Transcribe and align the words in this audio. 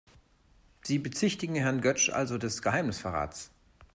Sie 0.81 0.97
bezichtigen 0.97 1.53
Herrn 1.53 1.79
Götsch 1.79 2.09
also 2.09 2.39
des 2.39 2.63
Geheimnisverrats? 2.63 3.51